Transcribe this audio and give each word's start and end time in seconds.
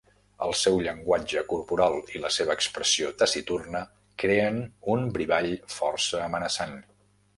El 0.43 0.53
seu 0.59 0.77
llenguatge 0.85 1.43
corporal 1.51 1.97
i 2.15 2.21
la 2.23 2.31
seva 2.37 2.55
expressió 2.59 3.11
taciturna 3.19 3.83
creen 4.25 4.59
un 4.95 5.05
brivall 5.19 5.55
força 5.77 6.23
amenaçant. 6.31 6.79